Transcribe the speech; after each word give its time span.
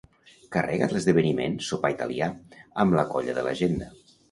Carrega't 0.53 0.95
l'esdeveniment 0.95 1.59
"sopar 1.67 1.93
italià" 1.97 2.31
amb 2.85 2.99
la 3.01 3.07
colla 3.15 3.39
de 3.39 3.47
l'agenda. 3.51 3.95